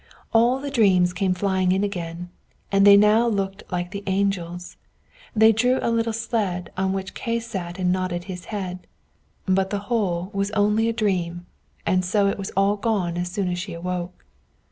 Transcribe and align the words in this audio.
All 0.33 0.57
the 0.59 0.71
dreams 0.71 1.13
came 1.13 1.35
flying 1.35 1.71
in 1.71 1.83
again, 1.83 2.29
and 2.71 2.87
they 2.87 2.97
now 2.97 3.27
looked 3.27 3.61
like 3.71 3.91
the 3.91 4.01
angels; 4.07 4.75
they 5.35 5.51
drew 5.51 5.77
a 5.79 5.91
little 5.91 6.11
sled, 6.11 6.71
on 6.75 6.91
which 6.91 7.13
Kay 7.13 7.39
sat 7.39 7.77
and 7.77 7.91
nodded 7.91 8.23
his 8.23 8.45
head: 8.45 8.87
but 9.45 9.69
the 9.69 9.77
whole 9.91 10.31
was 10.33 10.49
only 10.53 10.89
a 10.89 10.91
dream, 10.93 11.45
and 11.85 12.03
so 12.03 12.25
it 12.25 12.39
was 12.39 12.49
all 12.57 12.77
gone 12.77 13.15
as 13.15 13.29
soon 13.31 13.47
as 13.47 13.59
she 13.59 13.73
awoke. 13.73 14.25